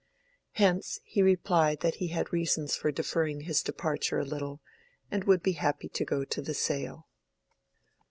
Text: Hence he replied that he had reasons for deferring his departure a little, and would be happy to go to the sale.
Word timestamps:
Hence 0.53 0.97
he 1.03 1.21
replied 1.21 1.81
that 1.81 1.97
he 2.01 2.07
had 2.07 2.33
reasons 2.33 2.75
for 2.75 2.91
deferring 2.91 3.41
his 3.41 3.61
departure 3.61 4.17
a 4.17 4.25
little, 4.25 4.59
and 5.11 5.25
would 5.25 5.43
be 5.43 5.51
happy 5.51 5.89
to 5.89 6.03
go 6.03 6.25
to 6.25 6.41
the 6.41 6.55
sale. 6.55 7.05